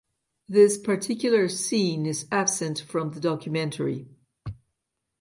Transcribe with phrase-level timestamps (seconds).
[0.49, 4.09] This particular scene is absent from the documentary.